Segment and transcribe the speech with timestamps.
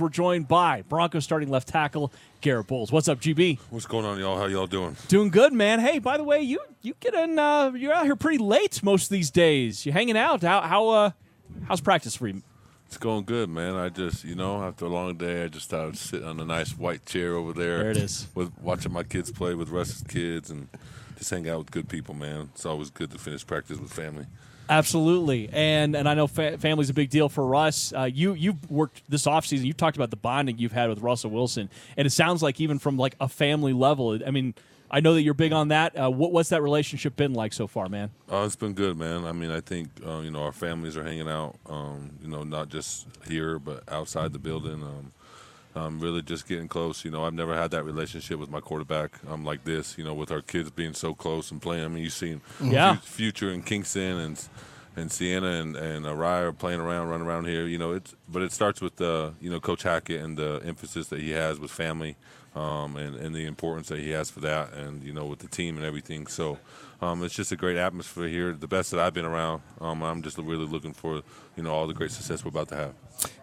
[0.00, 2.90] We're joined by Broncos starting left tackle Garett Bolles.
[2.90, 3.58] What's up, GB?
[3.68, 4.38] What's going on, y'all?
[4.38, 4.96] How y'all doing?
[5.08, 5.78] Doing good, man.
[5.78, 7.38] Hey, by the way, you you get in.
[7.38, 9.84] Uh, you're out here pretty late most of these days.
[9.84, 10.42] You hanging out?
[10.42, 11.10] How how uh,
[11.68, 12.42] how's practice for you?
[12.86, 13.76] It's going good, man.
[13.76, 16.76] I just, you know, after a long day, I just thought I'd on a nice
[16.76, 17.78] white chair over there.
[17.78, 18.26] There it is.
[18.34, 20.66] With watching my kids play with Russ's kids and
[21.16, 22.48] just hang out with good people, man.
[22.52, 24.26] It's always good to finish practice with family.
[24.70, 27.92] Absolutely, and and I know fa- family's a big deal for Russ.
[27.92, 29.64] Uh, you you've worked this offseason.
[29.64, 32.78] You've talked about the bonding you've had with Russell Wilson, and it sounds like even
[32.78, 34.16] from like a family level.
[34.24, 34.54] I mean,
[34.88, 35.98] I know that you're big on that.
[35.98, 38.10] Uh, what, what's that relationship been like so far, man?
[38.30, 39.24] Uh, it's been good, man.
[39.24, 41.56] I mean, I think uh, you know our families are hanging out.
[41.66, 44.84] Um, you know, not just here but outside the building.
[44.84, 45.10] Um,
[45.74, 47.04] um, really just getting close.
[47.04, 49.96] You know, I've never had that relationship with my quarterback um, like this.
[49.98, 51.84] You know, with our kids being so close and playing.
[51.84, 52.96] I mean, you've seen Yeah.
[52.96, 54.48] Future and Kingston and
[54.96, 57.66] and Sienna and and Araya playing around, running around here.
[57.66, 61.08] You know, it's but it starts with uh, you know Coach Hackett and the emphasis
[61.08, 62.16] that he has with family.
[62.52, 65.46] Um, and, and the importance that he has for that, and you know, with the
[65.46, 66.26] team and everything.
[66.26, 66.58] So,
[67.00, 69.62] um, it's just a great atmosphere here, the best that I've been around.
[69.80, 71.22] Um, I'm just really looking for,
[71.56, 72.94] you know, all the great success we're about to have.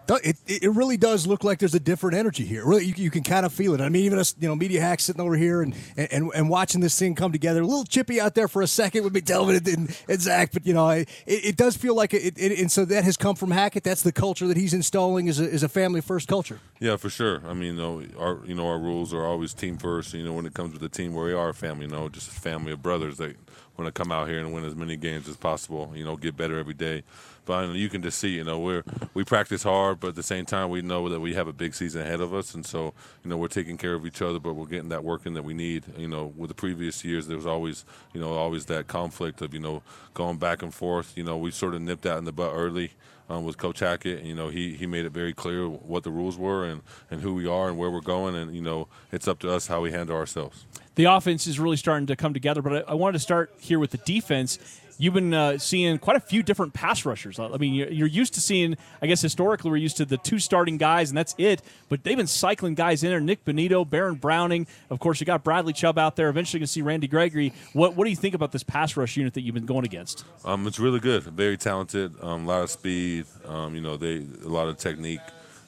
[0.09, 2.66] It, it really does look like there's a different energy here.
[2.66, 3.81] Really, you, you can kind of feel it.
[3.81, 6.81] I mean, even us, you know, media hacks sitting over here and, and, and watching
[6.81, 7.61] this thing come together.
[7.61, 10.73] A little chippy out there for a second with McTelvin and, and, Zach, but you
[10.73, 12.59] know, it, it does feel like it, it.
[12.59, 13.83] And so that has come from Hackett.
[13.83, 16.59] That's the culture that he's installing is a, is a family first culture.
[16.80, 17.42] Yeah, for sure.
[17.45, 20.14] I mean, you know, our you know our rules are always team first.
[20.14, 21.86] You know, when it comes with the team, where we are a family.
[21.86, 23.36] You know, just a family of brothers that
[23.77, 25.92] want to come out here and win as many games as possible.
[25.95, 27.04] You know, get better every day.
[27.45, 28.83] But I mean, you can just see, you know, we're
[29.14, 31.73] we practice hard, but at the same time, we know that we have a big
[31.73, 32.93] season ahead of us, and so
[33.23, 35.43] you know we're taking care of each other, but we're getting that work in that
[35.43, 35.83] we need.
[35.97, 39.53] You know, with the previous years, there was always you know always that conflict of
[39.53, 41.17] you know going back and forth.
[41.17, 42.91] You know, we sort of nipped that in the butt early
[43.30, 44.23] um, with Coach Hackett.
[44.23, 46.81] You know, he, he made it very clear what the rules were and,
[47.11, 48.36] and who we are and where we're going.
[48.36, 50.65] And, you know, it's up to us how we handle ourselves.
[50.95, 53.80] The offense is really starting to come together, but I, I wanted to start here
[53.80, 54.57] with the defense.
[54.99, 57.39] You've been uh, seeing quite a few different pass rushers.
[57.39, 60.39] I mean, you're, you're used to seeing, I guess, historically, we're used to the two
[60.39, 61.61] starting guys, and that's it.
[61.87, 64.65] But they've been cycling guys in there Nik Bonitto, Baron Browning.
[64.89, 66.30] Of course, you got Bradley Chubb out there.
[66.30, 67.53] Eventually, going to see Randy Gregory.
[67.73, 70.25] What, what do you think about this pass rush unit that you've been going against?
[70.43, 73.25] Um, it's really good, very talented, um, a lot of speed.
[73.45, 75.19] Um, you know, they a lot of technique.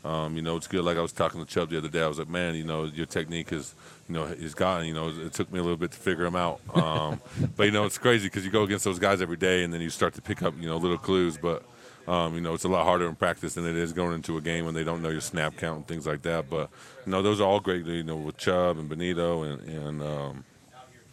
[0.04, 0.86] Um, you know, it's good.
[0.86, 2.86] Like I was talking to Chubb the other day, I was like, man, you know,
[2.86, 3.76] your technique is,
[4.08, 4.88] you know, is gotten.
[4.88, 6.62] You know, it took me a little bit to figure them out.
[6.74, 7.20] Um,
[7.58, 9.82] but you know, it's crazy because you go against those guys every day, and then
[9.82, 11.38] you start to pick up, you know, little clues.
[11.38, 11.64] But
[12.08, 14.42] um, you know, it's a lot harder in practice than it is going into a
[14.42, 16.50] game when they don't know your snap count and things like that.
[16.50, 16.70] But
[17.06, 17.86] you know, those are all great.
[17.86, 20.46] You know, with Chubb and Bonitto and and um,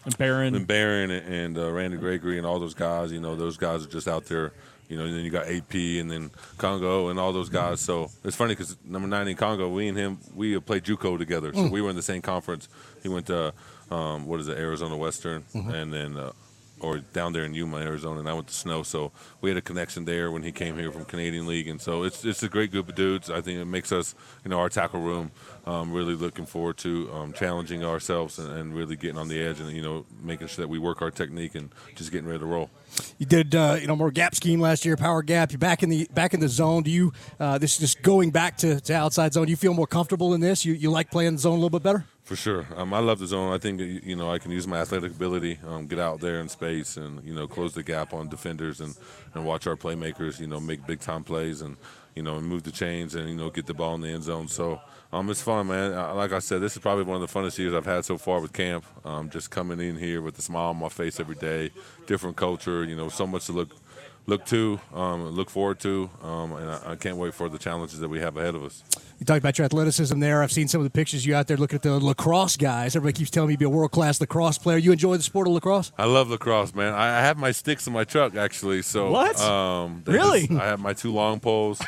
[0.05, 0.55] And Baron.
[0.55, 3.11] and Baron and, and uh, Randy Gregory and all those guys.
[3.11, 4.53] You know, those guys are just out there.
[4.89, 7.81] You know, and then you got AP and then Kongbo and all those guys.
[7.81, 11.53] So it's funny because number nine in Kongbo, we and him, we played JUCO together.
[11.53, 12.69] So we were in the same conference.
[13.03, 13.53] He went to
[13.91, 16.33] um, what is it, Arizona Western, and then uh,
[16.81, 18.83] or down there in Yuma, Arizona, and I went to Snow.
[18.83, 22.03] So we had a connection there when he came here from Canadian League, and so
[22.03, 23.31] it's it's a great group of dudes.
[23.31, 24.15] I think it makes us,
[24.45, 25.31] you know, our tackle room
[25.65, 29.61] um, really looking forward to um, challenging ourselves and, and really getting on the edge,
[29.61, 32.47] and you know, making sure that we work our technique and just getting ready to
[32.47, 32.71] roll.
[33.19, 35.53] You did, uh, you know, more gap scheme last year, power gap.
[35.53, 36.83] You're back in the back in the zone.
[36.83, 37.13] Do you?
[37.41, 39.47] Uh, this is just going back to, to outside zone.
[39.47, 40.65] Do you feel more comfortable in this?
[40.65, 42.05] You you like playing zone a little bit better?
[42.27, 43.53] For sure, um, I love the zone.
[43.53, 46.49] I think you know I can use my athletic ability, um, get out there in
[46.49, 48.97] space, and you know close the gap on defenders and,
[49.35, 51.77] and watch our playmakers, you know, make big time plays and
[52.17, 54.49] you know move the chains and you know get the ball in the end zone.
[54.49, 54.81] So
[55.13, 55.93] um, it's fun, man.
[56.17, 58.41] Like I said, this is probably one of the funnest years I've had so far
[58.41, 58.85] with camp.
[59.05, 61.71] Um, just coming in here with a smile on my face every day,
[62.09, 63.69] different culture, you know, so much to look
[64.27, 68.01] look to, um, look forward to, um, and I, I can't wait for the challenges
[68.01, 68.83] that we have ahead of us.
[69.19, 70.43] You talked about your athleticism there.
[70.43, 72.95] I've seen some of the pictures you out there looking at the lacrosse guys.
[72.97, 74.77] Everybody keeps telling me you'd be a world class lacrosse player.
[74.77, 75.91] You enjoy the sport of lacrosse?
[75.97, 76.93] I love lacrosse, man.
[76.93, 78.83] I, I have my sticks in my truck actually.
[78.83, 79.41] So What?
[79.41, 80.47] Um, Really?
[80.49, 81.81] just- I have my two long poles.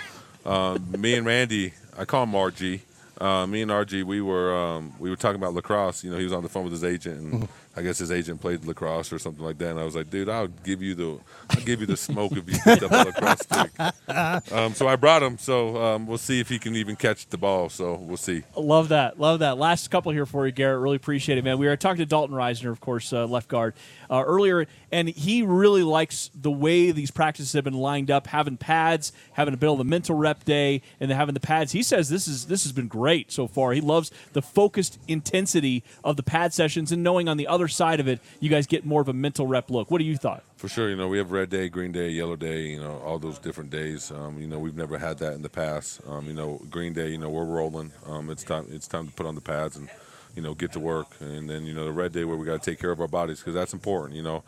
[0.46, 2.80] Um, me and Randy, I call him RG.
[3.20, 6.04] Uh, me and RG, we were um, we were talking about lacrosse.
[6.04, 7.48] You know, he was on the phone with his agent, and
[7.78, 9.70] I guess his agent played lacrosse or something like that.
[9.70, 11.18] And I was like, dude, I'll give you the
[11.50, 14.52] I'll give you the smoke if you pick up a lacrosse stick.
[14.52, 15.38] Um, so I brought him.
[15.38, 17.68] So um, we'll see if he can even catch the ball.
[17.68, 18.42] So we'll see.
[18.56, 19.20] Love that.
[19.20, 19.58] Love that.
[19.58, 20.80] Last couple here for you, Garett.
[20.80, 21.58] Really appreciate it, man.
[21.58, 23.74] We were talking to Dalton Risner, of course, uh, left guard,
[24.10, 28.56] uh, earlier, and he really likes the way these practices have been lined up, having
[28.56, 31.72] pads, having a bit of the mental rep day, and then having the pads.
[31.72, 33.72] He says this is this has been great so far.
[33.72, 38.00] He loves the focused intensity of the pad sessions and knowing on the other side
[38.00, 39.90] of it, you guys get more of a mental rep look.
[39.90, 40.42] What do you thought?
[40.56, 42.62] For sure, you know we have red day, green day, yellow day.
[42.68, 44.10] You know all those different days.
[44.10, 46.00] Um, you know we've never had that in the past.
[46.06, 47.92] Um, you know green day, you know we're rolling.
[48.06, 48.66] Um, it's time.
[48.70, 49.88] It's time to put on the pads and
[50.34, 51.08] you know get to work.
[51.20, 53.08] And then you know the red day where we got to take care of our
[53.08, 54.16] bodies because that's important.
[54.16, 54.44] You know,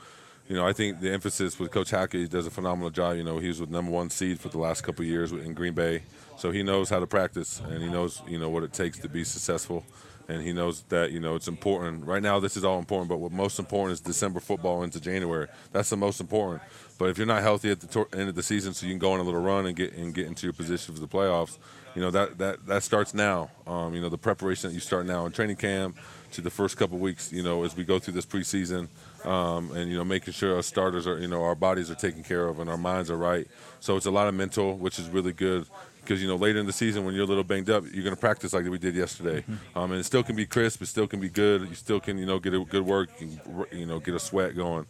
[0.49, 3.17] you know I think the emphasis with Coach Hackett he does a phenomenal job.
[3.17, 5.75] You know he was with number one seed for the last couple years in Green
[5.75, 6.02] Bay,
[6.37, 9.08] so he knows how to practice and he knows you know what it takes to
[9.08, 9.84] be successful
[10.28, 12.05] and he knows that you know it's important.
[12.05, 15.49] Right now, this is all important, but what most important is December football into January.
[15.72, 16.62] That's the most important.
[16.99, 18.99] But if you're not healthy at the tor- end of the season, so you can
[18.99, 21.58] go on a little run and get and get into your position for the playoffs,
[21.94, 23.50] you know that that that starts now.
[23.67, 25.96] Um, you know the preparation that you start now in training camp
[26.32, 27.32] to the first couple weeks.
[27.32, 28.88] You know as we go through this preseason.
[29.25, 32.22] Um, and you know making sure our starters are you know our bodies are taken
[32.22, 33.46] care of and our minds are right
[33.78, 35.67] so it's a lot of mental which is really good
[36.00, 38.14] because you know later in the season when you're a little banged up, you're going
[38.14, 39.79] to practice like we did yesterday, mm-hmm.
[39.79, 41.69] um, and it still can be crisp, it still can be good.
[41.69, 43.38] You still can you know get a good work, you,
[43.73, 44.87] you know get a sweat going.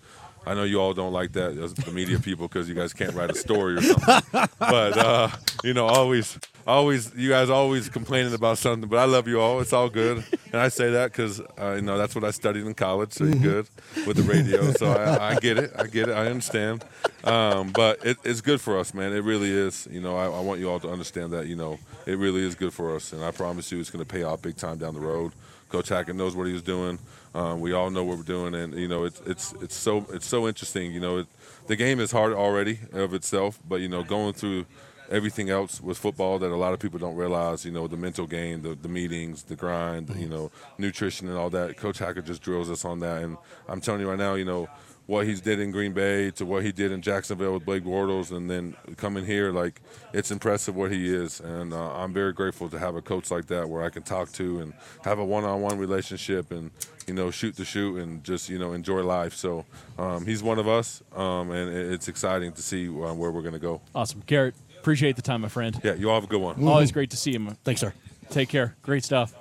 [0.46, 3.30] I know you all don't like that, the media people, because you guys can't write
[3.30, 4.22] a story or something.
[4.58, 5.28] but uh,
[5.62, 6.38] you know, always,
[6.70, 8.88] always, you guys always complaining about something.
[8.88, 9.60] But I love you all.
[9.60, 12.66] It's all good, and I say that because uh, you know that's what I studied
[12.66, 13.12] in college.
[13.12, 13.42] So you're mm-hmm.
[13.42, 14.72] good with the radio.
[14.72, 15.72] So I, I get it.
[15.78, 16.12] I get it.
[16.12, 16.84] I understand.
[17.24, 19.12] Um, but it, it's good for us, man.
[19.12, 19.86] It really is.
[19.90, 21.46] You know, I, I want you all to understand that.
[21.46, 24.10] You know, it really is good for us, and I promise you, it's going to
[24.10, 25.32] pay off big time down the road.
[25.68, 26.98] Coach Hackett knows what he was doing.
[27.32, 30.26] Um, we all know what we're doing, and you know it's it's it's so it's
[30.26, 30.92] so interesting.
[30.92, 31.26] You know, it,
[31.68, 34.66] the game is hard already of itself, but you know going through
[35.10, 37.64] everything else with football that a lot of people don't realize.
[37.64, 41.50] You know, the mental game, the, the meetings, the grind, you know, nutrition and all
[41.50, 41.76] that.
[41.76, 43.36] Coach Hackett just drills us on that, and
[43.68, 44.68] I'm telling you right now, you know
[45.10, 48.30] what he's did in Green Bay to what he did in Jacksonville with Blake Bortles,
[48.30, 49.80] and then coming here, like
[50.12, 53.46] it's impressive what he is, and uh, I'm very grateful to have a coach like
[53.46, 54.72] that where I can talk to and
[55.02, 56.70] have a one-on-one relationship, and
[57.08, 59.34] you know shoot the shoot and just you know enjoy life.
[59.34, 59.66] So
[59.98, 63.54] um, he's one of us, um, and it's exciting to see uh, where we're going
[63.54, 63.80] to go.
[63.92, 64.54] Awesome, Garett.
[64.80, 65.78] Appreciate the time, my friend.
[65.84, 66.56] Yeah, you all have a good one.
[66.56, 66.68] Mm-hmm.
[66.68, 67.50] Always great to see you.
[67.64, 67.92] Thanks, sir.
[68.30, 68.76] Take care.
[68.82, 69.34] Great stuff.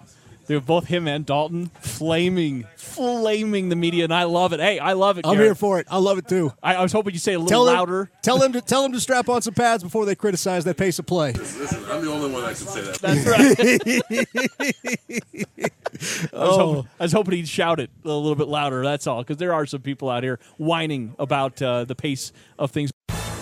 [0.48, 4.60] They were both him and Dalton flaming, flaming the media, and I love it.
[4.60, 5.28] Hey, I love it.
[5.28, 5.50] I'm Garrett.
[5.50, 5.86] here for it.
[5.92, 6.52] I love it too.
[6.64, 8.06] I, I was hoping you'd say a little tell louder.
[8.06, 10.76] Them, tell them to tell them to strap on some pads before they criticize that
[10.76, 11.34] pace of play.
[11.34, 12.96] Listen, I'm the only one that can say that.
[12.96, 13.46] That's right.
[16.00, 16.58] I, was oh.
[16.58, 18.82] hoping, I was hoping he'd shout it a little bit louder.
[18.84, 22.72] That's all, because there are some people out here whining about uh, the pace of
[22.72, 22.90] things.